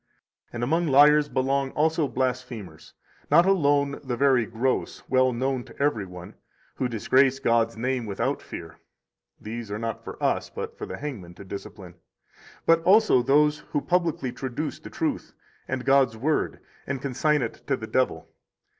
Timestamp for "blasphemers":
2.07-2.93